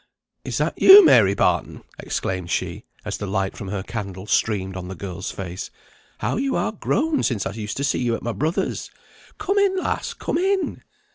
"Is 0.43 0.57
that 0.57 0.81
you, 0.81 1.05
Mary 1.05 1.35
Barton?" 1.35 1.83
exclaimed 1.99 2.49
she, 2.49 2.85
as 3.05 3.17
the 3.19 3.27
light 3.27 3.55
from 3.55 3.67
her 3.67 3.83
candle 3.83 4.25
streamed 4.25 4.75
on 4.75 4.87
the 4.87 4.95
girl's 4.95 5.29
face. 5.29 5.69
"How 6.17 6.37
you 6.37 6.55
are 6.55 6.71
grown 6.71 7.21
since 7.21 7.45
I 7.45 7.51
used 7.51 7.77
to 7.77 7.83
see 7.83 7.99
you 7.99 8.15
at 8.15 8.23
my 8.23 8.31
brother's! 8.33 8.89
Come 9.37 9.59
in, 9.59 9.77
lass, 9.77 10.15
come 10.15 10.39
in." 10.39 10.81